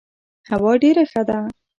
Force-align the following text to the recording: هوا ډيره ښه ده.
هوا 0.49 0.73
ډيره 0.81 1.03
ښه 1.11 1.21
ده. 1.29 1.39